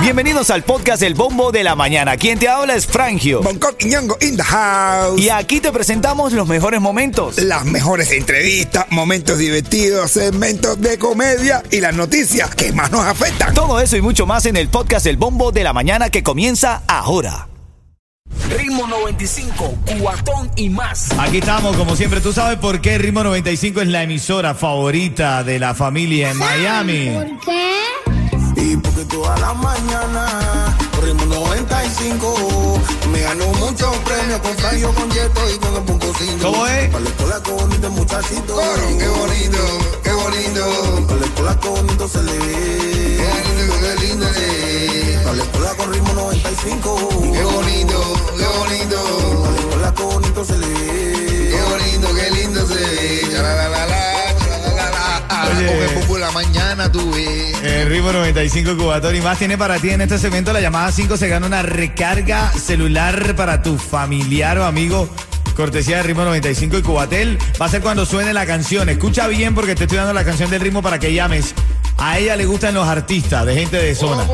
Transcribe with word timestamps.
Bienvenidos 0.00 0.50
al 0.50 0.62
podcast 0.62 1.02
El 1.02 1.14
Bombo 1.14 1.50
de 1.50 1.64
la 1.64 1.74
Mañana. 1.74 2.16
Quien 2.16 2.38
te 2.38 2.48
habla 2.48 2.76
es 2.76 2.86
Frangio. 2.86 3.42
Bangkok 3.42 3.74
y 3.80 3.86
Ñongo 3.86 4.16
in 4.20 4.36
the 4.36 4.42
house. 4.42 5.20
Y 5.20 5.30
aquí 5.30 5.60
te 5.60 5.72
presentamos 5.72 6.32
los 6.32 6.46
mejores 6.46 6.80
momentos. 6.80 7.38
Las 7.38 7.64
mejores 7.64 8.12
entrevistas, 8.12 8.86
momentos 8.90 9.38
divertidos, 9.38 10.12
segmentos 10.12 10.80
de 10.80 10.96
comedia 10.96 11.62
y 11.70 11.80
las 11.80 11.94
noticias 11.94 12.54
que 12.54 12.72
más 12.72 12.92
nos 12.92 13.04
afectan. 13.04 13.52
Todo 13.52 13.80
eso 13.80 13.96
y 13.96 14.00
mucho 14.00 14.26
más 14.26 14.46
en 14.46 14.56
el 14.56 14.68
podcast 14.68 15.06
El 15.06 15.16
Bombo 15.16 15.50
de 15.50 15.64
la 15.64 15.72
Mañana 15.72 16.08
que 16.08 16.22
comienza 16.22 16.82
ahora. 16.86 17.48
Ritmo 18.56 18.86
95, 18.86 19.74
cuatón 20.00 20.50
y 20.54 20.68
más. 20.68 21.08
Aquí 21.18 21.38
estamos, 21.38 21.76
como 21.76 21.96
siempre. 21.96 22.20
¿Tú 22.20 22.32
sabes 22.32 22.58
por 22.58 22.80
qué 22.80 22.96
Ritmo 22.98 23.24
95 23.24 23.80
es 23.80 23.88
la 23.88 24.04
emisora 24.04 24.54
favorita 24.54 25.42
de 25.42 25.58
la 25.58 25.74
familia 25.74 26.30
en 26.30 26.38
Miami? 26.38 27.10
¿Por 27.10 27.40
qué? 27.40 28.15
Y 28.56 28.76
porque 28.78 29.04
toda 29.04 29.36
la 29.38 29.52
mañana, 29.54 30.76
Ritmo 31.02 31.26
95, 31.26 32.80
me 33.12 33.20
ganó 33.20 33.46
muchos 33.48 33.94
premios 33.98 34.40
con 34.40 34.56
Flavio, 34.56 34.94
con 34.94 35.10
Yeto 35.10 35.50
y 35.54 35.58
con 35.58 35.76
el 35.76 35.82
Punco 35.82 36.12
Cinco. 36.18 36.50
¿Cómo 36.50 36.66
es? 36.66 36.88
Para 36.88 37.04
la 37.04 37.10
escuela 37.10 37.42
con 37.42 37.56
bonito 37.56 37.90
muchachito. 37.90 38.54
Coro, 38.54 38.98
qué 38.98 39.08
bonito, 39.08 39.58
qué 40.02 40.12
bonito. 40.12 41.06
Para 41.06 41.20
la 41.20 41.26
escuela 41.26 41.60
con 41.60 41.74
bonito 41.74 42.08
se 42.08 42.22
le 42.22 42.32
ve. 42.32 43.16
Qué 43.18 43.42
lindo, 43.46 43.74
qué 43.80 44.06
lindo, 44.06 44.26
sí. 44.34 45.18
Para 45.22 45.36
la 45.36 45.42
escuela 45.42 45.74
con 45.74 45.92
Ritmo 45.92 46.12
95. 46.14 47.08
Qué 47.34 47.44
bonito, 47.44 47.98
qué 48.38 48.46
bonito. 48.58 48.98
Para 49.42 49.52
la 49.52 49.60
escuela 49.60 49.94
con 49.94 50.08
bonito 50.08 50.44
se 50.44 50.58
le 50.58 50.66
ve. 50.66 51.50
Qué 51.50 51.62
bonito, 51.62 52.14
qué 52.14 52.30
lindo. 52.30 52.66
Chalalalala, 53.32 54.00
chalalalala. 54.38 55.56
Oye. 55.56 55.66
Con 55.66 55.76
el 55.76 55.90
Pupu 56.00 56.14
en 56.16 56.20
la 56.22 56.30
mañana 56.30 56.90
tuve. 56.90 57.24
El 57.24 57.25
Ritmo 58.06 58.20
95 58.20 58.76
Cubatón 58.76 59.16
y 59.16 59.20
más 59.20 59.36
tiene 59.36 59.58
para 59.58 59.80
ti 59.80 59.90
en 59.90 60.00
este 60.00 60.16
segmento 60.16 60.52
la 60.52 60.60
llamada 60.60 60.92
5 60.92 61.16
se 61.16 61.26
gana 61.26 61.44
una 61.44 61.62
recarga 61.62 62.52
celular 62.52 63.34
para 63.34 63.62
tu 63.62 63.78
familiar 63.78 64.58
o 64.58 64.64
amigo. 64.64 65.08
Cortesía 65.56 65.96
de 65.96 66.04
Ritmo 66.04 66.22
95 66.22 66.78
y 66.78 66.82
Cubatel. 66.82 67.36
Va 67.60 67.66
a 67.66 67.68
ser 67.68 67.82
cuando 67.82 68.06
suene 68.06 68.32
la 68.32 68.46
canción. 68.46 68.88
Escucha 68.88 69.26
bien 69.26 69.56
porque 69.56 69.74
te 69.74 69.82
estoy 69.84 69.98
dando 69.98 70.12
la 70.12 70.24
canción 70.24 70.48
del 70.50 70.60
ritmo 70.60 70.82
para 70.82 71.00
que 71.00 71.12
llames. 71.12 71.52
A 71.98 72.20
ella 72.20 72.36
le 72.36 72.46
gustan 72.46 72.74
los 72.74 72.86
artistas 72.86 73.44
de 73.44 73.56
gente 73.56 73.76
de 73.76 73.96
zona. 73.96 74.24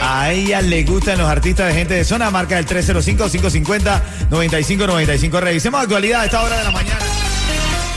A 0.00 0.32
ella 0.32 0.62
le 0.62 0.82
gustan 0.84 1.18
los 1.18 1.28
artistas 1.28 1.66
de 1.66 1.74
gente 1.74 1.92
de 1.92 2.06
zona. 2.06 2.30
Marca 2.30 2.58
el 2.58 2.66
305-550-9595. 2.66 5.40
Revisemos 5.40 5.82
actualidad 5.82 6.22
a 6.22 6.24
esta 6.24 6.42
hora 6.42 6.56
de 6.56 6.64
la 6.64 6.70
mañana. 6.70 7.04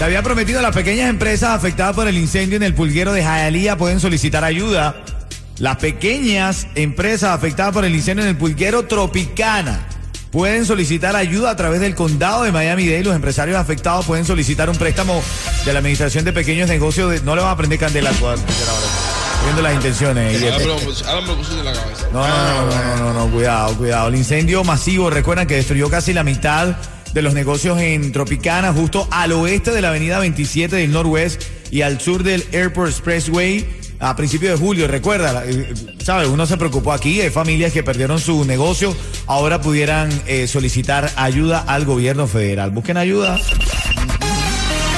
Te 0.03 0.07
había 0.07 0.21
prometido 0.21 0.59
a 0.59 0.61
las 0.61 0.75
pequeñas 0.75 1.09
empresas 1.09 1.51
afectadas 1.51 1.95
por 1.95 2.09
el 2.09 2.17
incendio 2.17 2.57
en 2.57 2.63
el 2.63 2.73
pulguero 2.73 3.13
de 3.13 3.23
Jayalía 3.23 3.77
pueden 3.77 4.01
solicitar 4.01 4.43
ayuda. 4.43 4.97
Las 5.59 5.77
pequeñas 5.77 6.67
empresas 6.75 7.29
afectadas 7.29 7.71
por 7.73 7.85
el 7.85 7.95
incendio 7.95 8.25
en 8.25 8.31
el 8.31 8.35
pulguero 8.35 8.83
Tropicana 8.83 9.87
pueden 10.29 10.65
solicitar 10.65 11.15
ayuda 11.15 11.51
a 11.51 11.55
través 11.55 11.79
del 11.79 11.95
condado 11.95 12.43
de 12.43 12.51
Miami-Dade. 12.51 13.01
Los 13.05 13.15
empresarios 13.15 13.55
afectados 13.55 14.05
pueden 14.05 14.25
solicitar 14.25 14.69
un 14.69 14.75
préstamo 14.75 15.23
de 15.63 15.71
la 15.71 15.79
Administración 15.79 16.25
de 16.25 16.33
Pequeños 16.33 16.67
Negocios. 16.67 17.09
de- 17.09 17.21
no 17.21 17.33
le 17.37 17.41
van 17.41 17.51
a 17.51 17.55
prender 17.55 17.79
candela 17.79 18.09
Estoy 18.11 18.35
viendo 19.45 19.61
las 19.61 19.73
intenciones. 19.73 20.35
En 20.35 21.63
la 21.63 21.71
cabeza. 21.71 22.07
No, 22.11 22.27
no, 22.27 22.65
no, 22.65 22.83
no, 22.83 22.95
no, 22.97 23.13
no, 23.13 23.31
cuidado, 23.31 23.77
cuidado. 23.77 24.09
El 24.09 24.15
incendio 24.15 24.65
masivo, 24.65 25.09
recuerdan 25.09 25.47
que 25.47 25.55
destruyó 25.55 25.89
casi 25.89 26.11
la 26.11 26.25
mitad 26.25 26.75
de 27.13 27.21
los 27.21 27.33
negocios 27.33 27.79
en 27.79 28.11
Tropicana, 28.11 28.73
justo 28.73 29.07
al 29.11 29.31
oeste 29.33 29.71
de 29.71 29.81
la 29.81 29.89
avenida 29.89 30.19
27 30.19 30.75
del 30.75 30.91
Norwest 30.91 31.41
y 31.71 31.81
al 31.81 31.99
sur 31.99 32.23
del 32.23 32.43
Airport 32.51 32.89
Expressway. 32.89 33.65
A 33.99 34.15
principios 34.15 34.59
de 34.59 34.65
julio, 34.65 34.87
recuerda, 34.87 35.43
eh, 35.45 35.73
¿sabes? 36.03 36.27
Uno 36.27 36.45
se 36.45 36.57
preocupó 36.57 36.91
aquí, 36.91 37.21
hay 37.21 37.29
familias 37.29 37.71
que 37.71 37.83
perdieron 37.83 38.19
su 38.19 38.43
negocio, 38.43 38.93
ahora 39.27 39.61
pudieran 39.61 40.09
eh, 40.27 40.47
solicitar 40.47 41.09
ayuda 41.15 41.59
al 41.59 41.85
gobierno 41.85 42.27
federal. 42.27 42.71
Busquen 42.71 42.97
ayuda. 42.97 43.39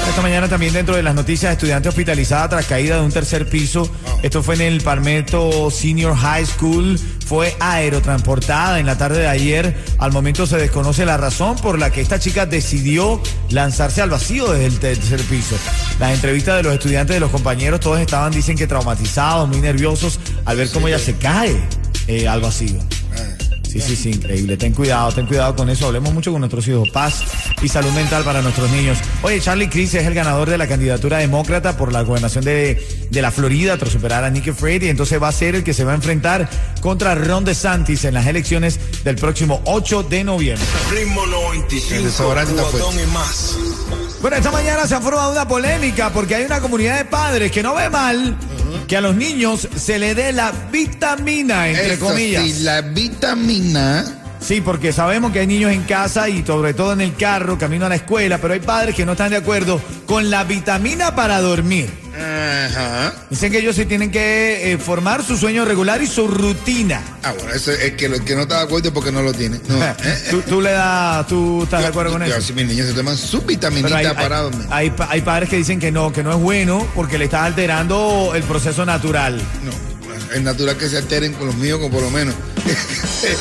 Esta 0.07 0.21
mañana 0.21 0.47
también 0.47 0.71
dentro 0.71 0.95
de 0.95 1.03
las 1.03 1.13
noticias, 1.13 1.51
estudiante 1.51 1.89
hospitalizada 1.89 2.47
tras 2.47 2.65
caída 2.67 2.97
de 2.97 3.05
un 3.05 3.11
tercer 3.11 3.49
piso. 3.49 3.91
Esto 4.23 4.41
fue 4.41 4.55
en 4.55 4.61
el 4.61 4.81
Palmetto 4.81 5.69
Senior 5.69 6.15
High 6.15 6.45
School. 6.45 6.97
Fue 7.25 7.55
aerotransportada 7.59 8.79
en 8.79 8.85
la 8.85 8.97
tarde 8.97 9.21
de 9.21 9.27
ayer. 9.27 9.83
Al 9.97 10.11
momento 10.11 10.45
se 10.45 10.57
desconoce 10.57 11.05
la 11.05 11.17
razón 11.17 11.55
por 11.57 11.79
la 11.79 11.89
que 11.89 12.01
esta 12.01 12.19
chica 12.19 12.45
decidió 12.45 13.21
lanzarse 13.49 14.01
al 14.01 14.11
vacío 14.11 14.51
desde 14.51 14.65
el 14.65 14.79
tercer 14.79 15.21
piso. 15.21 15.55
Las 15.99 16.13
entrevistas 16.13 16.57
de 16.57 16.63
los 16.63 16.73
estudiantes, 16.73 17.15
de 17.15 17.19
los 17.19 17.31
compañeros, 17.31 17.79
todos 17.79 17.99
estaban, 17.99 18.31
dicen 18.31 18.55
que 18.55 18.67
traumatizados, 18.67 19.49
muy 19.49 19.59
nerviosos 19.59 20.19
al 20.45 20.57
ver 20.57 20.69
cómo 20.69 20.87
ella 20.87 20.99
se 20.99 21.15
cae 21.15 21.67
eh, 22.07 22.27
al 22.27 22.41
vacío. 22.41 22.79
Sí, 23.75 23.81
sí, 23.81 23.95
sí, 23.97 24.09
increíble. 24.11 24.55
Ten 24.55 24.71
cuidado, 24.71 25.11
ten 25.11 25.25
cuidado 25.25 25.53
con 25.53 25.69
eso. 25.69 25.87
Hablemos 25.87 26.13
mucho 26.13 26.31
con 26.31 26.39
nuestros 26.39 26.65
hijos. 26.69 26.89
Paz 26.91 27.23
y 27.61 27.67
salud 27.67 27.91
mental 27.91 28.23
para 28.23 28.41
nuestros 28.41 28.71
niños. 28.71 28.97
Oye, 29.21 29.41
Charlie 29.41 29.67
Cris 29.67 29.93
es 29.95 30.05
el 30.05 30.13
ganador 30.13 30.49
de 30.49 30.57
la 30.57 30.65
candidatura 30.65 31.17
demócrata 31.17 31.75
por 31.75 31.91
la 31.91 32.01
gobernación 32.03 32.45
de, 32.45 32.81
de 33.09 33.21
la 33.21 33.31
Florida 33.31 33.77
tras 33.77 33.91
superar 33.91 34.23
a 34.23 34.29
Nikki 34.29 34.51
Haley. 34.51 34.87
Entonces 34.87 35.21
va 35.21 35.27
a 35.27 35.33
ser 35.33 35.55
el 35.55 35.63
que 35.65 35.73
se 35.73 35.83
va 35.83 35.91
a 35.91 35.95
enfrentar 35.95 36.49
contra 36.79 37.15
Ron 37.15 37.43
DeSantis 37.43 38.05
en 38.05 38.13
las 38.13 38.25
elecciones 38.27 38.79
del 39.03 39.17
próximo 39.17 39.61
8 39.65 40.03
de 40.03 40.23
noviembre. 40.23 40.65
Ritmo 40.91 41.25
El 41.25 41.31
95, 41.31 42.03
desodorante 42.05 42.51
está 42.51 42.63
cuatón 42.63 42.93
fuerte. 42.93 43.03
y 43.03 43.13
más. 43.13 43.55
Bueno, 44.21 44.37
esta 44.37 44.51
mañana 44.51 44.87
se 44.87 44.95
ha 44.95 45.01
formado 45.01 45.33
una 45.33 45.47
polémica 45.47 46.11
porque 46.13 46.35
hay 46.35 46.45
una 46.45 46.61
comunidad 46.61 46.97
de 46.97 47.05
padres 47.05 47.51
que 47.51 47.61
no 47.61 47.75
ve 47.75 47.89
mal 47.89 48.37
que 48.87 48.97
a 48.97 49.01
los 49.01 49.15
niños 49.15 49.67
se 49.75 49.99
le 49.99 50.15
dé 50.15 50.31
la 50.33 50.51
vitamina, 50.71 51.67
entre 51.69 51.93
Eso 51.93 52.05
comillas. 52.05 52.43
sí, 52.43 52.63
la 52.63 52.81
vitamina. 52.81 54.21
Sí, 54.39 54.61
porque 54.61 54.93
sabemos 54.93 55.31
que 55.31 55.39
hay 55.39 55.47
niños 55.47 55.71
en 55.71 55.83
casa 55.83 56.29
y 56.29 56.45
sobre 56.45 56.73
todo 56.73 56.93
en 56.93 57.01
el 57.01 57.15
carro, 57.15 57.57
camino 57.57 57.87
a 57.87 57.89
la 57.89 57.95
escuela, 57.95 58.37
pero 58.37 58.53
hay 58.53 58.59
padres 58.59 58.95
que 58.95 59.05
no 59.05 59.13
están 59.13 59.31
de 59.31 59.37
acuerdo 59.37 59.81
con 60.05 60.29
la 60.29 60.43
vitamina 60.43 61.15
para 61.15 61.41
dormir. 61.41 61.89
Ajá. 62.17 63.13
Dicen 63.29 63.51
que 63.51 63.59
ellos 63.59 63.75
sí 63.75 63.85
tienen 63.85 64.11
que 64.11 64.71
eh, 64.73 64.77
formar 64.77 65.23
su 65.23 65.37
sueño 65.37 65.65
regular 65.65 66.01
y 66.01 66.07
su 66.07 66.27
rutina. 66.27 67.01
Ah, 67.23 67.33
bueno, 67.37 67.53
eso 67.53 67.71
es 67.71 67.91
que 67.93 68.07
lo 68.09 68.23
que 68.23 68.35
no 68.35 68.43
está 68.43 68.59
de 68.59 68.63
acuerdo 68.65 68.87
es 68.89 68.93
porque 68.93 69.11
no 69.11 69.21
lo 69.21 69.33
tiene. 69.33 69.59
No. 69.67 69.83
¿eh? 69.83 69.95
¿Tú, 70.29 70.41
tú 70.41 70.61
le 70.61 70.71
das, 70.71 71.27
tú 71.27 71.63
estás 71.63 71.81
de 71.81 71.87
acuerdo 71.87 72.13
con 72.13 72.21
Yo, 72.25 72.27
eso? 72.35 72.41
Si 72.41 72.53
mis 72.53 72.65
niños 72.67 72.87
se 72.87 72.93
toman 72.93 73.17
su 73.17 73.41
vitaminita 73.41 73.97
hay, 73.97 74.07
para 74.13 74.37
hay- 74.37 74.43
dormir. 74.43 74.67
hay 74.69 74.89
pa- 74.91 75.07
hay 75.09 75.21
padres 75.21 75.49
que 75.49 75.57
dicen 75.57 75.79
que 75.79 75.91
no, 75.91 76.11
que 76.13 76.23
no 76.23 76.31
es 76.31 76.37
bueno 76.39 76.87
porque 76.95 77.17
le 77.17 77.25
estás 77.25 77.41
alterando 77.45 78.31
el 78.35 78.43
proceso 78.43 78.85
natural. 78.85 79.41
No, 79.63 79.71
es 80.35 80.41
natural 80.41 80.77
que 80.77 80.87
se 80.89 80.97
alteren 80.97 81.33
con 81.33 81.47
los 81.47 81.55
míos, 81.55 81.79
con 81.79 81.91
por 81.91 82.01
lo 82.01 82.09
menos. 82.11 82.33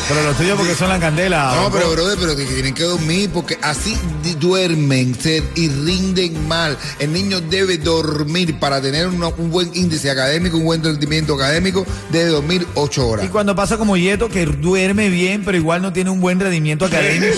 Pero 0.09 0.23
los 0.23 0.37
tuyos 0.37 0.57
porque 0.59 0.75
son 0.75 0.89
la 0.91 0.99
candela. 1.01 1.53
No, 1.55 1.67
¿o 1.67 1.71
pero 1.71 1.91
brother, 1.91 2.19
pero 2.21 2.37
que 2.37 2.45
tienen 2.45 2.75
que 2.75 2.83
dormir 2.85 3.31
porque 3.33 3.59
así 3.63 3.97
duermen 4.39 5.15
se- 5.19 5.43
y 5.55 5.69
rinden 5.69 6.47
mal. 6.47 6.77
El 6.99 7.13
niño 7.13 7.41
debe 7.41 7.79
dormir 7.79 8.59
para 8.59 8.81
tener 8.83 9.07
un 9.09 9.51
buen 9.51 9.71
índice 9.75 10.11
académico, 10.11 10.57
un 10.59 10.65
buen 10.65 10.83
rendimiento 10.85 11.35
académico, 11.35 11.87
debe 12.11 12.31
dormir 12.31 12.67
ocho 12.75 13.09
horas. 13.09 13.25
Y 13.25 13.29
cuando 13.29 13.55
pasa 13.57 13.79
como 13.79 13.97
Yeto, 13.97 14.29
que 14.29 14.45
duerme 14.47 15.09
bien, 15.09 15.43
pero 15.45 15.57
igual 15.57 15.81
no 15.83 15.93
tiene 15.93 16.11
un 16.11 16.21
buen 16.21 16.39
rendimiento 16.41 16.85
académico. 16.85 17.35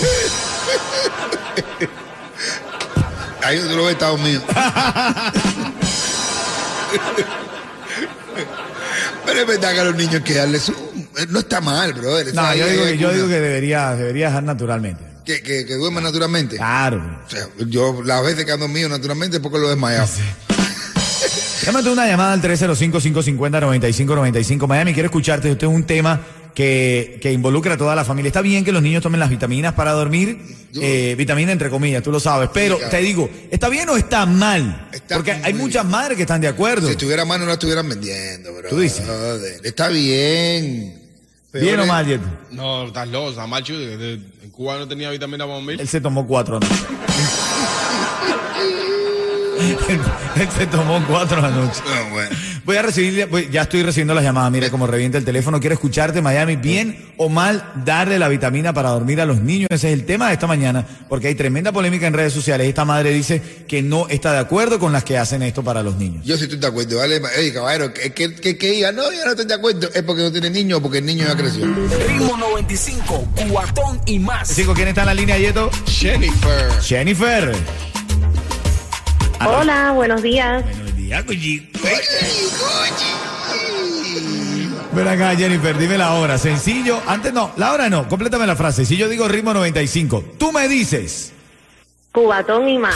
Ahí 3.43 3.59
tú 3.59 3.75
lo 3.77 3.83
ves, 3.85 3.93
está 3.93 4.07
dormido. 4.07 4.41
Pero 9.25 9.41
es 9.41 9.47
verdad 9.47 9.73
que 9.73 9.79
a 9.79 9.83
los 9.83 9.95
niños 9.95 10.15
hay 10.15 10.21
que 10.21 10.33
darles 10.35 10.63
su... 10.63 10.73
No 11.29 11.39
está 11.39 11.61
mal, 11.61 11.93
brother. 11.93 12.33
No, 12.33 12.41
Esa 12.41 12.55
yo 12.55 12.67
digo, 12.67 12.83
que, 12.83 12.97
yo 12.97 13.09
alguna- 13.09 13.13
digo 13.13 13.27
que 13.27 13.39
debería, 13.41 13.95
debería 13.95 14.27
dejar 14.27 14.43
naturalmente. 14.43 15.03
Que, 15.25 15.41
que, 15.41 15.65
que 15.65 15.73
duerman 15.75 16.03
naturalmente. 16.03 16.57
Claro. 16.57 17.21
O 17.25 17.29
sea, 17.29 17.47
yo 17.67 18.01
las 18.03 18.23
veces 18.23 18.45
que 18.45 18.51
han 18.51 18.59
dormido 18.59 18.87
naturalmente 18.87 19.37
es 19.37 19.43
porque 19.43 19.57
lo 19.57 19.67
he 19.67 19.71
desmayado. 19.71 20.07
Llámate 21.65 21.89
una 21.89 22.07
llamada 22.07 22.33
al 22.33 22.41
305-550-9595. 22.41 24.67
Miami, 24.67 24.93
quiero 24.93 25.07
escucharte. 25.07 25.51
Este 25.51 25.65
es 25.65 25.71
un 25.71 25.83
tema 25.83 26.21
que, 26.53 27.19
que 27.21 27.33
involucra 27.33 27.73
a 27.73 27.77
toda 27.77 27.93
la 27.95 28.05
familia. 28.05 28.29
Está 28.29 28.41
bien 28.41 28.63
que 28.63 28.71
los 28.71 28.81
niños 28.81 29.03
tomen 29.03 29.19
las 29.19 29.29
vitaminas 29.29 29.73
para 29.73 29.91
dormir, 29.91 30.39
eh, 30.81 31.15
vitamina 31.17 31.51
entre 31.51 31.69
comillas, 31.69 32.01
tú 32.03 32.11
lo 32.11 32.19
sabes. 32.19 32.49
Pero 32.53 32.77
claro. 32.77 32.91
te 32.91 32.97
digo, 33.01 33.29
¿está 33.51 33.67
bien 33.69 33.89
o 33.89 33.97
está 33.97 34.25
mal? 34.25 34.87
Está 34.93 35.15
Porque 35.15 35.33
hay 35.33 35.53
muchas 35.53 35.85
madres 35.85 36.15
que 36.15 36.23
están 36.23 36.39
de 36.39 36.47
acuerdo. 36.47 36.87
Si 36.87 36.93
estuviera 36.93 37.25
mal 37.25 37.39
no 37.39 37.45
la 37.47 37.53
estuvieran 37.53 37.89
vendiendo, 37.89 38.53
bro. 38.53 38.69
Tú 38.69 38.79
dices. 38.79 39.03
Joder, 39.05 39.59
Está 39.63 39.89
bien. 39.89 41.06
¿Bien 41.53 41.75
Peor 41.75 41.79
o 41.81 41.85
mal, 41.85 42.05
Yeto? 42.05 42.25
No, 42.51 42.87
estás 42.87 43.07
loco, 43.07 43.29
está 43.29 43.47
mal, 43.47 43.63
de- 43.97 44.21
En 44.43 44.49
Cuba 44.51 44.77
no 44.77 44.87
tenía 44.87 45.09
vitamina 45.09 45.45
para. 45.45 45.79
Él 45.79 45.87
se 45.87 46.01
tomó 46.01 46.27
cuatro. 46.27 46.59
¿no? 46.59 46.67
él, 49.59 49.99
él 50.41 50.47
se 50.57 50.67
tomó 50.67 51.03
cuatro 51.07 51.43
anoche. 51.43 51.81
No, 51.85 52.09
bueno. 52.11 52.29
Voy 52.65 52.75
a 52.75 52.81
recibir, 52.81 53.27
voy- 53.27 53.47
ya 53.49 53.61
estoy 53.61 53.81
recibiendo 53.83 54.13
las 54.13 54.23
llamadas. 54.23 54.51
Mira 54.51 54.69
cómo 54.69 54.87
revienta 54.87 55.17
el 55.17 55.23
teléfono. 55.25 55.59
Quiero 55.59 55.73
escucharte, 55.73 56.21
Miami. 56.21 56.57
Bien 56.57 57.05
o 57.15 57.29
mal 57.29 57.63
darle 57.85 58.19
la 58.19 58.27
vitamina 58.27 58.73
para 58.73 58.89
dormir 58.89 59.21
a 59.21 59.25
los 59.25 59.39
niños. 59.41 59.67
Ese 59.71 59.87
es 59.87 59.93
el 59.93 60.05
tema 60.05 60.27
de 60.27 60.33
esta 60.33 60.47
mañana, 60.47 60.85
porque 61.07 61.27
hay 61.29 61.35
tremenda 61.35 61.71
polémica 61.71 62.07
en 62.07 62.13
redes 62.13 62.33
sociales. 62.33 62.67
Esta 62.67 62.83
madre 62.85 63.11
dice 63.11 63.41
que 63.67 63.81
no 63.81 64.07
está 64.09 64.33
de 64.33 64.39
acuerdo 64.39 64.79
con 64.79 64.91
las 64.91 65.03
que 65.05 65.17
hacen 65.17 65.41
esto 65.43 65.63
para 65.63 65.81
los 65.81 65.95
niños. 65.95 66.25
Yo 66.25 66.35
sí 66.37 66.43
estoy 66.43 66.59
de 66.59 66.67
acuerdo, 66.67 66.97
¿vale? 66.97 67.21
Ey, 67.37 67.51
caballero, 67.53 67.93
que, 67.93 68.11
que, 68.11 68.35
que, 68.35 68.57
que 68.57 68.71
diga, 68.71 68.91
no, 68.91 69.03
yo 69.13 69.23
no 69.23 69.31
estoy 69.31 69.45
de 69.45 69.53
acuerdo, 69.53 69.89
es 69.93 70.03
porque 70.03 70.23
no 70.23 70.31
tiene 70.31 70.49
niño 70.49 70.77
o 70.77 70.81
porque 70.81 70.97
el 70.97 71.05
niño 71.05 71.25
ya 71.25 71.35
creció. 71.37 71.65
Ritmo 71.65 72.35
95, 72.37 73.27
cuatón 73.49 74.01
y 74.05 74.19
más. 74.19 74.49
Cinco, 74.49 74.73
¿quién 74.73 74.89
está 74.89 75.01
en 75.01 75.07
la 75.07 75.13
línea, 75.13 75.37
Yeto? 75.37 75.71
Jennifer. 75.87 76.69
Jennifer. 76.81 77.55
Aló. 79.39 79.59
Hola, 79.59 79.91
buenos 79.91 80.21
días. 80.21 80.63
Buenos 80.63 80.95
días, 80.95 81.23
Cuchi. 81.23 81.69
Ven 84.93 85.07
acá, 85.07 85.35
Jennifer, 85.35 85.77
dime 85.77 85.97
la 85.97 86.13
hora. 86.13 86.37
Sencillo. 86.37 86.99
Antes 87.05 87.33
no, 87.33 87.51
la 87.57 87.71
hora 87.71 87.89
no. 87.89 88.07
Complétame 88.07 88.47
la 88.47 88.55
frase. 88.55 88.85
Si 88.85 88.97
yo 88.97 89.07
digo 89.07 89.27
ritmo 89.27 89.53
95, 89.53 90.23
tú 90.39 90.51
me 90.51 90.67
dices. 90.67 91.33
Cubatón 92.11 92.67
y 92.67 92.79
más. 92.79 92.95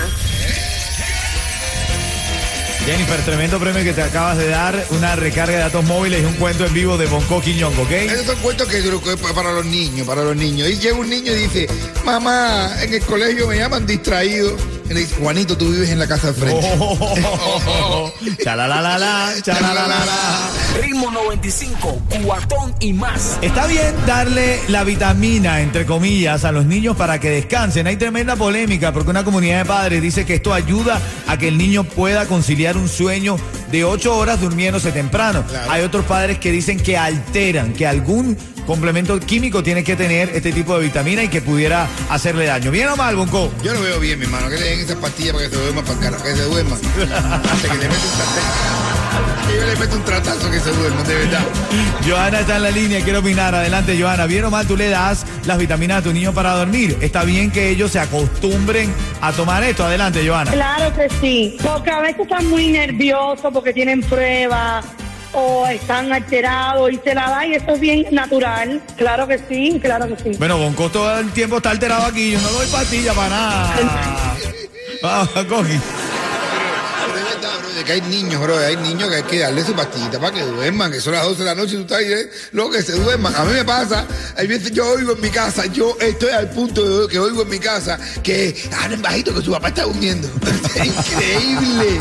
Jennifer, 2.86 3.22
tremendo 3.22 3.60
premio 3.60 3.84
que 3.84 3.94
te 3.94 4.02
acabas 4.02 4.40
de 4.40 4.48
dar. 4.48 4.84
Una 4.90 5.16
recarga 5.16 5.54
de 5.58 5.60
datos 5.60 5.86
móviles 5.86 6.24
y 6.24 6.26
un 6.26 6.34
cuento 6.34 6.66
en 6.66 6.74
vivo 6.74 6.98
de 6.98 7.06
Bonco 7.06 7.40
Quiñongo, 7.40 7.84
¿ok? 7.84 7.92
Esos 7.92 8.26
son 8.26 8.38
cuentos 8.38 8.68
que 8.68 8.82
yo 8.82 9.00
creo 9.00 9.04
que 9.04 9.24
es 9.26 9.34
para 9.34 9.52
los 9.52 9.66
niños, 9.66 10.08
para 10.08 10.24
los 10.24 10.36
niños. 10.36 10.68
Y 10.68 10.78
llega 10.78 10.98
un 10.98 11.08
niño 11.08 11.32
y 11.32 11.36
dice, 11.36 11.68
mamá, 12.04 12.72
en 12.82 12.96
el 12.96 13.02
colegio 13.02 13.48
me 13.48 13.58
llaman 13.58 13.86
distraído. 13.86 14.58
Y 14.92 14.94
le 14.94 15.00
dice, 15.00 15.16
Juanito, 15.22 15.58
tú 15.58 15.70
vives 15.70 15.90
en 15.90 16.00
la 16.00 16.06
casa 16.06 16.28
al 16.28 16.34
frente. 16.34 16.70
Oh, 16.78 18.12
Chalalalala, 18.44 19.32
chalalalala. 19.42 20.50
Ritmo 20.82 21.10
95, 21.10 22.02
cuatón 22.26 22.76
y 22.82 22.92
más. 22.92 23.38
Está 23.42 23.68
bien 23.68 23.96
darle 24.06 24.60
la 24.68 24.84
vitamina, 24.84 25.62
entre 25.62 25.86
comillas, 25.86 26.44
a 26.44 26.52
los 26.52 26.66
niños 26.66 26.98
para 26.98 27.22
que 27.22 27.30
descansen. 27.30 27.88
Hay 27.88 27.96
tremenda 27.96 28.36
polémica 28.36 28.92
porque 28.92 29.12
una 29.12 29.24
comunidad 29.24 29.60
de 29.60 29.66
padres 29.66 30.02
dice 30.02 30.26
que 30.26 30.36
esto 30.36 30.54
ayuda 30.54 31.00
a 31.26 31.38
que 31.38 31.48
el 31.48 31.58
niño 31.58 31.86
pueda 31.86 32.26
conciliar 32.26 32.76
un 32.76 32.90
sueño 32.90 33.38
de 33.72 33.86
ocho 33.86 34.18
horas 34.18 34.42
durmiéndose 34.42 34.92
temprano. 34.92 35.46
Hay 35.70 35.84
otros 35.84 36.04
padres 36.04 36.38
que 36.38 36.52
dicen 36.52 36.78
que 36.78 36.98
alteran, 36.98 37.72
que 37.72 37.88
algún 37.88 38.38
complemento 38.66 39.20
químico 39.20 39.64
tiene 39.64 39.84
que 39.84 39.96
tener 39.96 40.30
este 40.34 40.52
tipo 40.52 40.78
de 40.78 40.86
vitamina 40.86 41.24
y 41.24 41.28
que 41.30 41.42
pudiera 41.42 41.88
hacerle 42.10 42.46
daño. 42.46 42.72
¿Bien 42.72 42.88
o 42.90 42.96
mal, 42.96 43.16
Bonco? 43.16 43.52
Yo 43.64 43.74
lo 43.74 43.82
veo 43.82 44.00
bien, 44.00 44.20
mi 44.20 44.26
hermano, 44.26 44.50
que 44.50 44.58
le 44.58 44.70
den 44.70 44.81
esas 44.81 44.98
pastillas 44.98 45.33
para 45.33 45.50
que 45.50 45.56
se 45.56 45.62
duerma 45.62 45.83
para 45.83 46.18
que 46.18 46.36
se 46.36 46.44
duerma. 46.44 46.75
Hasta 46.75 47.69
que 47.69 47.78
le 47.78 47.88
mete 47.88 48.06
un 48.06 48.16
tratazo. 48.18 49.48
Que 49.48 49.56
yo 49.57 49.66
le 49.66 49.75
meto 49.75 49.95
un 49.95 50.04
tratazo 50.04 50.51
que 50.51 50.60
se 50.60 50.72
duerma, 50.72 51.04
de 51.04 51.16
verdad. 51.16 51.42
Joana 52.07 52.39
está 52.39 52.56
en 52.57 52.63
la 52.63 52.72
línea, 52.72 53.04
quiero 53.04 53.19
opinar. 53.19 53.54
Adelante, 53.54 53.98
Joana. 54.00 54.25
¿Bien 54.25 54.45
o 54.45 54.51
mal 54.51 54.66
tú 54.68 54.78
le 54.78 54.89
das 54.89 55.25
las 55.45 55.57
vitaminas 55.57 56.00
a 56.00 56.01
tu 56.01 56.13
niño 56.13 56.33
para 56.33 56.54
dormir? 56.54 56.98
Está 57.01 57.24
bien 57.24 57.51
que 57.51 57.69
ellos 57.69 57.92
se 57.92 58.00
acostumbren 58.00 58.94
a 59.22 59.31
tomar 59.31 59.63
esto. 59.63 59.86
Adelante, 59.86 60.28
Joana. 60.28 60.51
Claro 60.51 60.94
que 60.95 61.10
sí, 61.22 61.57
porque 61.63 61.92
a 61.92 62.00
veces 62.00 62.22
están 62.22 62.48
muy 62.48 62.68
nerviosos 62.68 63.51
porque 63.54 63.74
tienen 63.74 64.01
pruebas 64.01 64.86
o 65.34 65.66
están 65.68 66.12
alterados 66.12 66.92
y 66.92 67.00
se 67.04 67.16
la 67.16 67.30
da 67.30 67.45
y 67.45 67.54
eso 67.54 67.72
es 67.72 67.80
bien 67.80 68.06
natural. 68.12 68.81
Claro 68.98 69.27
que 69.27 69.39
sí, 69.50 69.80
claro 69.81 70.07
que 70.07 70.22
sí. 70.22 70.38
Bueno, 70.38 70.57
Bonco 70.57 70.89
todo 70.89 71.19
el 71.19 71.31
tiempo 71.31 71.57
está 71.57 71.72
alterado 71.72 72.06
aquí. 72.06 72.31
Yo 72.31 72.42
no 72.42 72.50
doy 72.50 72.68
pastilla 72.68 73.13
para 73.13 73.30
nada. 73.30 73.75
Vamos, 75.01 75.30
Coqui. 75.45 76.00
De 77.81 77.86
que 77.86 77.94
hay 77.94 78.01
niños, 78.01 78.39
bro, 78.42 78.57
hay 78.57 78.78
niños 78.78 79.10
que 79.10 79.16
hay 79.16 79.24
que 79.24 79.39
darle 79.39 79.63
su 79.63 79.74
pastillita 79.74 80.19
para 80.19 80.33
que 80.33 80.42
duerman, 80.42 80.92
que 80.92 81.00
son 81.01 81.13
las 81.13 81.24
12 81.24 81.39
de 81.39 81.45
la 81.45 81.56
noche 81.56 81.74
y 81.74 81.78
tú 81.78 81.81
estás 81.81 81.98
ahí, 81.98 82.12
eh, 82.12 82.30
luego 82.51 82.72
que 82.72 82.81
se 82.81 82.94
duerman. 82.94 83.36
A 83.36 83.44
mí 83.44 83.54
me 83.54 83.66
pasa, 83.66 84.06
hay 84.38 84.48
veces 84.48 84.72
yo 84.72 84.88
oigo 84.88 85.13
en 85.13 85.22
mi 85.22 85.30
casa, 85.30 85.66
yo 85.68 85.98
estoy 86.00 86.30
al 86.30 86.50
punto 86.50 87.01
de 87.01 87.07
que 87.07 87.19
oigo 87.19 87.42
en 87.42 87.50
mi 87.50 87.60
casa 87.60 88.00
que 88.24 88.56
hablen 88.81 89.01
bajito 89.01 89.33
que 89.33 89.42
su 89.42 89.51
papá 89.51 89.69
está 89.69 89.83
durmiendo. 89.83 90.30
increíble, 90.75 92.00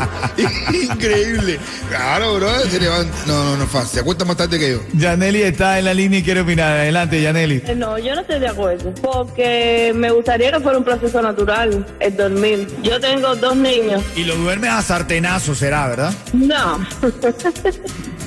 increíble. 0.83 1.59
Claro, 1.89 2.35
bro, 2.35 2.59
se 2.69 2.79
levanta. 2.79 3.15
No, 3.25 3.43
no, 3.43 3.57
no 3.57 3.67
fácil, 3.67 3.89
se 3.89 3.99
acuesta 4.01 4.25
más 4.25 4.37
tarde 4.37 4.59
que 4.59 4.71
yo. 4.71 4.79
Yaneli 4.93 5.41
está 5.41 5.79
en 5.79 5.85
la 5.85 5.93
línea 5.93 6.19
y 6.19 6.23
quiere 6.23 6.41
opinar. 6.41 6.71
Adelante, 6.77 7.21
Yaneli. 7.21 7.63
Eh, 7.65 7.75
No, 7.75 7.97
yo 7.97 8.15
no 8.15 8.21
estoy 8.21 8.39
de 8.39 8.47
acuerdo. 8.47 8.93
Porque 9.01 9.91
me 9.95 10.11
gustaría 10.11 10.51
que 10.51 10.59
fuera 10.59 10.77
un 10.77 10.83
proceso 10.83 11.21
natural 11.21 11.85
el 11.99 12.15
dormir. 12.15 12.67
Yo 12.83 12.99
tengo 12.99 13.35
dos 13.35 13.55
niños. 13.55 14.03
Y 14.15 14.23
lo 14.23 14.35
duermes 14.35 14.69
a 14.69 14.81
sartenazo, 14.81 15.55
será, 15.71 15.87
¿verdad? 15.87 16.13
No. 16.33 16.85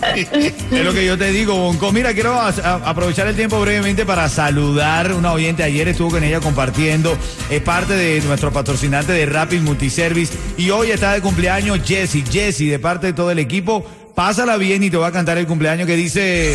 Es 0.05 0.85
lo 0.85 0.93
que 0.93 1.07
yo 1.07 1.17
te 1.17 1.31
digo, 1.31 1.55
Bonco. 1.57 1.91
Mira, 1.91 2.13
quiero 2.13 2.35
a- 2.35 2.49
a- 2.49 2.91
aprovechar 2.91 3.27
el 3.27 3.37
tiempo 3.37 3.59
brevemente 3.61 4.05
para 4.05 4.29
saludar 4.29 5.13
una 5.15 5.33
oyente. 5.33 5.63
Ayer 5.63 5.89
estuvo 5.89 6.11
con 6.11 6.23
ella 6.23 6.41
compartiendo. 6.41 7.17
Es 7.49 7.63
parte 7.63 7.95
de 7.95 8.21
nuestro 8.23 8.53
patrocinante 8.53 9.13
de 9.13 9.25
Rapid 9.25 9.61
Multiservice. 9.61 10.35
Y 10.59 10.69
hoy 10.71 10.91
está 10.91 11.13
de 11.13 11.23
cumpleaños 11.23 11.81
Jesse. 11.85 12.23
Jesse, 12.31 12.69
de 12.71 12.79
parte 12.79 13.07
de 13.09 13.13
todo 13.15 13.31
el 13.31 13.39
equipo. 13.39 13.87
Pásala 14.15 14.59
bien 14.59 14.83
y 14.83 14.91
te 14.91 14.97
va 14.99 15.07
a 15.07 15.13
cantar 15.13 15.39
el 15.39 15.47
cumpleaños 15.47 15.87
que 15.87 15.97
dice. 15.97 16.55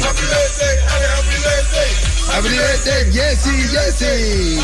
Happy 2.32 2.50
birthday, 2.50 3.12
Jesse, 3.12 3.50
Jesse. 3.72 4.60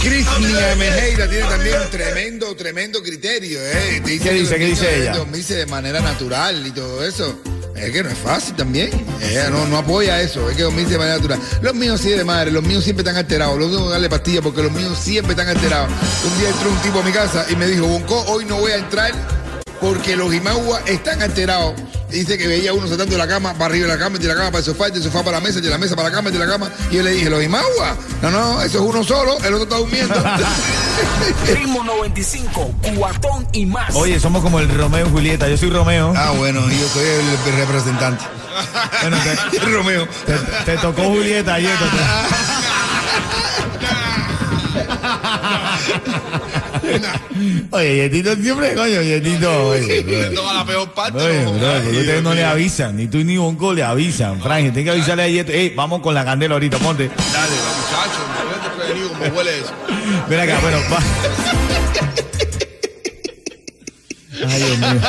Cristina 0.00 0.74
Mejeira 0.76 1.28
tiene 1.28 1.48
también 1.48 1.80
un 1.80 1.90
tremendo, 1.90 2.56
tremendo 2.56 3.02
criterio, 3.02 3.58
¿eh? 3.60 4.02
Te 4.04 4.18
¿Qué 4.18 4.32
dice? 4.32 4.56
¿Qué 4.56 4.66
dice 4.66 5.02
ella? 5.02 5.16
dormirse 5.16 5.54
de 5.54 5.66
manera 5.66 6.00
natural 6.00 6.66
y 6.66 6.70
todo 6.72 7.04
eso. 7.04 7.38
Es 7.74 7.90
que 7.90 8.02
no 8.02 8.10
es 8.10 8.18
fácil 8.18 8.54
también. 8.54 8.90
Ella 9.20 9.50
no, 9.50 9.66
no 9.66 9.78
apoya 9.78 10.20
eso, 10.20 10.46
hay 10.48 10.54
que 10.54 10.62
dormirse 10.62 10.92
de 10.92 10.98
manera 10.98 11.16
natural. 11.16 11.40
Los 11.60 11.74
míos 11.74 12.00
sí 12.00 12.10
de 12.10 12.22
madre, 12.24 12.50
los 12.50 12.62
míos 12.62 12.84
siempre 12.84 13.02
están 13.02 13.16
alterados. 13.16 13.58
Los 13.58 13.70
tengo 13.70 13.86
que 13.86 13.92
darle 13.92 14.08
pastillas 14.08 14.42
porque 14.42 14.62
los 14.62 14.72
míos 14.72 14.98
siempre 14.98 15.32
están 15.32 15.48
alterados. 15.48 15.90
Un 16.24 16.38
día 16.38 16.48
entró 16.50 16.70
un 16.70 16.82
tipo 16.82 17.00
a 17.00 17.02
mi 17.02 17.12
casa 17.12 17.46
y 17.50 17.56
me 17.56 17.66
dijo, 17.66 17.86
Bonco, 17.86 18.20
hoy 18.28 18.44
no 18.44 18.56
voy 18.58 18.72
a 18.72 18.76
entrar 18.76 19.12
porque 19.80 20.16
los 20.16 20.32
Imagua 20.34 20.80
están 20.86 21.22
alterados. 21.22 21.74
Dice 22.10 22.38
que 22.38 22.46
veía 22.46 22.72
uno 22.72 22.86
saltando 22.86 23.12
de 23.16 23.18
la 23.18 23.26
cama 23.26 23.54
para 23.54 23.66
arriba 23.66 23.88
de 23.88 23.94
la 23.94 23.98
cama, 23.98 24.18
de 24.18 24.28
la 24.28 24.34
cama 24.34 24.46
para 24.52 24.58
el 24.58 24.64
sofá, 24.64 24.88
del 24.88 25.02
sofá 25.02 25.24
para 25.24 25.38
la 25.38 25.40
mesa, 25.40 25.60
de 25.60 25.68
la 25.68 25.78
mesa 25.78 25.96
para 25.96 26.10
la 26.10 26.14
cama, 26.14 26.30
de 26.30 26.38
la 26.38 26.46
cama. 26.46 26.70
Y 26.90 26.96
yo 26.96 27.02
le 27.02 27.10
dije, 27.10 27.28
¿los 27.28 27.42
Imagua? 27.42 27.96
No, 28.22 28.30
no, 28.30 28.62
eso 28.62 28.78
es 28.78 28.84
uno 28.84 29.02
solo, 29.02 29.36
el 29.38 29.54
otro 29.54 29.64
está 29.64 29.76
durmiendo. 29.78 30.14
Ritmo 31.54 31.82
95, 31.82 32.72
cuatón 32.96 33.48
y 33.52 33.66
más. 33.66 33.94
Oye, 33.96 34.20
somos 34.20 34.42
como 34.42 34.60
el 34.60 34.68
Romeo 34.68 35.06
y 35.06 35.10
Julieta. 35.10 35.48
Yo 35.48 35.56
soy 35.56 35.70
Romeo. 35.70 36.12
ah, 36.16 36.30
bueno, 36.36 36.60
y 36.70 36.78
yo 36.78 36.88
soy 36.88 37.04
el, 37.04 37.54
representante. 37.56 38.24
Bueno, 39.02 39.16
te, 39.50 39.56
El 39.56 39.72
Romeo. 39.74 40.06
te- 40.26 40.72
te 40.72 40.76
tocó 40.78 41.02
Julieta 41.04 41.54
ayer. 41.54 41.74
Oye, 47.70 47.96
Yetito 47.96 48.36
siempre, 48.36 48.74
coño, 48.74 49.02
Yetito. 49.02 49.68
Oye, 49.68 50.30
Toma 50.34 50.54
la 50.54 50.64
peor 50.64 50.92
parte. 50.92 51.18
Oye, 51.18 51.44
bro, 51.44 51.98
ustedes 51.98 52.22
no 52.22 52.34
le 52.34 52.44
avisan, 52.44 52.96
ni 52.96 53.06
tú 53.08 53.18
ni 53.18 53.36
Bonco 53.36 53.72
le 53.72 53.82
avisan. 53.82 54.40
Frank, 54.40 54.62
tienen 54.64 54.84
que 54.84 54.90
avisarle 54.90 55.22
a 55.24 55.28
Yeto. 55.28 55.52
Ey, 55.52 55.70
vamos 55.74 56.00
con 56.00 56.14
la 56.14 56.24
candela 56.24 56.54
ahorita, 56.54 56.78
ponte. 56.78 57.08
Dale, 57.08 57.54
muchacho, 57.56 58.20
me 58.28 58.44
voy 58.44 58.54
a 58.54 58.76
prevenido 58.76 59.08
como 59.08 59.24
huele 59.36 59.58
eso. 59.58 59.72
Ven 60.28 60.40
acá, 60.40 60.58
bueno, 60.60 60.78
va. 60.92 60.98
Ay, 64.46 64.62
Dios 64.62 64.78
mío. 64.78 65.00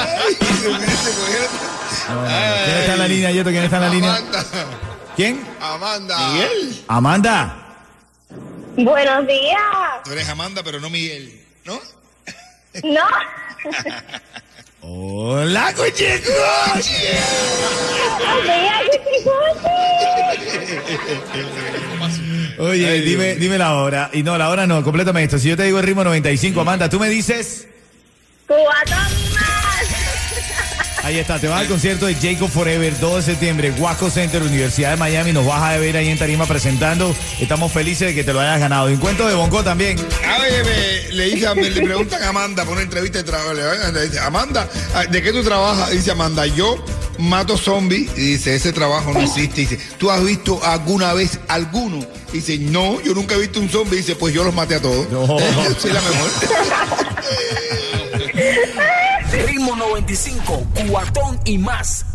¿Quién 2.66 2.78
está 2.78 2.94
en 2.94 3.00
la 3.00 3.08
línea, 3.08 3.32
Yeto? 3.32 3.50
¿Quién 3.50 3.64
está 3.64 3.76
en 3.78 3.82
la 3.82 3.90
línea? 3.90 4.16
Amanda. 4.16 4.46
¿Quién? 5.16 5.44
Amanda. 5.62 6.18
Miguel. 6.30 6.84
Amanda. 6.88 7.65
Buenos 8.78 9.28
días. 9.28 9.60
Tú 10.04 10.12
eres 10.12 10.28
Amanda, 10.30 10.62
pero 10.64 10.80
no 10.80 10.90
Miguel, 10.90 11.40
¿no? 11.64 11.80
No. 12.84 13.06
Hola, 14.82 15.74
cocheco. 15.74 16.32
Oye, 22.60 23.02
dime, 23.02 23.36
dime 23.36 23.58
la 23.58 23.76
hora. 23.76 24.10
Y 24.14 24.24
no, 24.24 24.38
la 24.38 24.50
hora 24.50 24.68
no, 24.68 24.84
complétame 24.84 25.24
esto. 25.24 25.40
Si 25.40 25.50
yo 25.50 25.58
te 25.58 25.64
digo 25.64 25.80
el 25.80 25.86
ritmo 25.86 26.04
95, 26.04 26.62
Amanda, 26.62 26.90
tú 26.90 27.00
me 27.00 27.10
dices. 27.10 27.68
Más. 28.48 29.25
Ahí 31.06 31.20
está, 31.20 31.38
te 31.38 31.48
vas 31.48 31.60
al 31.62 31.68
concierto 31.68 32.08
de 32.08 32.16
Jacob 32.16 32.50
Forever, 32.50 33.00
2 33.00 33.16
de 33.18 33.22
septiembre, 33.34 33.72
Wasco 33.78 34.10
Center, 34.10 34.42
Universidad 34.42 34.90
de 34.90 34.98
Miami. 34.98 35.34
Nos 35.34 35.46
vas 35.46 35.62
a 35.62 35.78
ver 35.78 35.96
ahí 35.98 36.08
en 36.10 36.18
Tarima 36.18 36.48
presentando. 36.48 37.16
Estamos 37.40 37.72
felices 37.72 38.08
de 38.08 38.16
que 38.16 38.24
te 38.24 38.34
lo 38.34 38.40
hayas 38.40 38.60
ganado. 38.60 38.90
Y 38.90 38.94
un 38.94 39.00
cuento 39.00 39.28
de 39.28 39.36
Bonco 39.36 39.64
también. 39.64 40.00
A 40.28 40.40
ver, 40.42 40.66
me- 40.66 41.14
le, 41.16 41.26
dice, 41.26 41.46
a- 41.46 41.54
me- 41.54 41.70
le 41.70 41.82
preguntan 41.84 42.24
a 42.24 42.30
Amanda 42.30 42.64
por 42.66 42.74
una 42.74 42.82
entrevista 42.82 43.20
de 43.20 43.24
trabajo. 43.24 43.54
Le, 43.54 43.92
le 43.92 44.08
dice, 44.08 44.20
Amanda, 44.20 44.68
¿de 45.12 45.22
qué 45.22 45.32
tú 45.32 45.44
trabajas? 45.44 45.92
Dice 45.92 46.10
Amanda, 46.10 46.48
yo 46.48 46.84
mato 47.20 47.56
zombies. 47.56 48.10
Y 48.18 48.22
dice, 48.22 48.56
ese 48.56 48.74
trabajo 48.74 49.14
no 49.14 49.22
existe. 49.22 49.62
Dice, 49.62 49.78
¿tú 50.00 50.10
has 50.10 50.24
visto 50.26 50.60
alguna 50.66 51.14
vez 51.14 51.38
alguno? 51.50 52.04
Dice, 52.34 52.58
no, 52.58 53.00
yo 53.02 53.14
nunca 53.14 53.36
he 53.36 53.40
visto 53.42 53.60
un 53.60 53.70
zombie. 53.70 53.98
Dice, 53.98 54.16
pues 54.16 54.34
yo 54.34 54.44
los 54.44 54.56
maté 54.56 54.74
a 54.74 54.82
todos. 54.82 55.08
No. 55.12 55.28
Soy 55.80 55.92
la 55.94 56.02
mejor. 56.02 56.30
Ritmo 59.66 59.78
95, 59.78 60.68
cuatón 60.92 61.40
y 61.44 61.58
más. 61.58 62.06